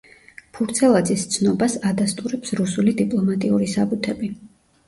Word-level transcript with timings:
ფურცელაძის 0.57 1.25
ცნობას 1.35 1.77
ადასტურებს 1.91 2.57
რუსული 2.63 2.95
დიპლომატიური 3.03 3.73
საბუთები. 3.75 4.33